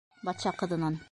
[0.29, 0.99] Батша ҡыҙынан: